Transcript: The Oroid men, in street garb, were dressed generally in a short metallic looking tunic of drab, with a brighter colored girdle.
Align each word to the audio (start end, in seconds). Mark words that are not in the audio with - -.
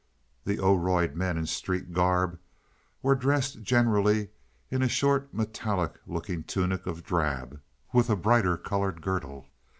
The 0.45 0.57
Oroid 0.57 1.13
men, 1.13 1.37
in 1.37 1.45
street 1.45 1.93
garb, 1.93 2.39
were 3.03 3.13
dressed 3.13 3.61
generally 3.61 4.29
in 4.71 4.81
a 4.81 4.89
short 4.89 5.31
metallic 5.31 5.93
looking 6.07 6.41
tunic 6.43 6.87
of 6.87 7.03
drab, 7.03 7.61
with 7.93 8.09
a 8.09 8.15
brighter 8.15 8.57
colored 8.57 9.03
girdle. 9.03 9.45